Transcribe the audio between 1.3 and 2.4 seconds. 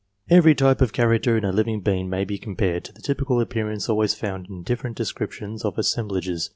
in a living being may be